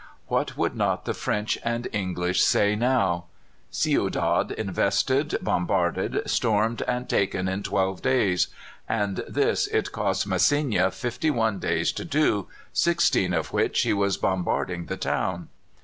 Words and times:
What 0.29 0.57
would 0.57 0.75
not 0.75 1.05
the 1.05 1.13
French 1.13 1.59
and 1.63 1.87
English 1.93 2.41
say 2.41 2.75
now? 2.75 3.25
Ciudad 3.69 4.49
invested, 4.49 5.37
bombarded, 5.43 6.23
stormed, 6.27 6.81
and 6.87 7.07
taken 7.07 7.47
in 7.47 7.61
twelve 7.61 8.01
days! 8.01 8.47
and 8.89 9.17
this 9.27 9.67
it 9.67 9.91
cost 9.91 10.27
Masséna 10.27 10.91
fifty 10.91 11.29
one 11.29 11.59
days 11.59 11.91
to 11.91 12.03
do, 12.03 12.47
sixteen 12.73 13.31
of 13.31 13.53
which 13.53 13.81
he 13.83 13.93
was 13.93 14.17
bombarding 14.17 14.87
the 14.87 14.97
town. 14.97 15.49